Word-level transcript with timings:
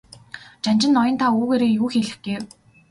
Жанжин 0.69 0.91
ноён 0.99 1.19
та 1.21 1.25
үүгээрээ 1.37 1.71
юу 1.81 1.87
хэлэх 1.93 2.15
гээв? 2.25 2.43